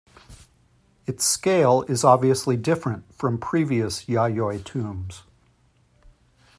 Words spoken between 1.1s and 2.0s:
scale